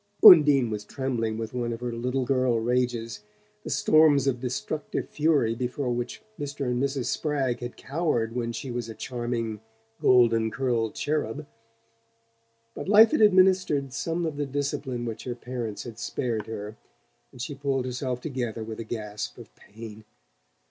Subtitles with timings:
[0.23, 3.21] Undine was trembling with one of her little girl rages,
[3.63, 6.65] the storms of destructive fury before which Mr.
[6.65, 7.05] and Mrs.
[7.05, 9.59] Spragg had cowered when she was a charming
[10.01, 11.45] golden curled cherub.
[12.73, 16.77] But life had administered some of the discipline which her parents had spared her,
[17.31, 20.03] and she pulled herself together with a gasp of pain.